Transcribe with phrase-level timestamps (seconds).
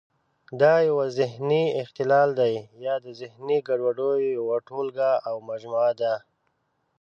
[0.61, 2.53] دا یو ذهني اختلال دی
[2.85, 6.13] یا د ذهني ګډوډیو یوه ټولګه او مجموعه ده.